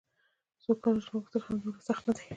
سوکاله 0.63 0.99
ژوند 1.05 1.17
غوښتل 1.23 1.41
هم 1.45 1.55
دومره 1.61 1.81
سخت 1.87 2.03
نه 2.07 2.13
دي. 2.17 2.25